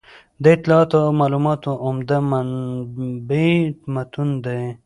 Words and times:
د 0.43 0.45
اطلاعاتو 0.55 0.97
او 1.05 1.11
معلوماتو 1.19 1.71
عمده 1.85 2.17
منبع 2.29 3.51
متون 3.93 4.29
دي. 4.45 4.61